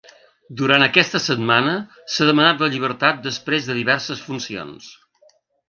[0.61, 1.73] Durant aquesta setmana
[2.15, 4.93] s’ha demanat la llibertat després de diverses funcions.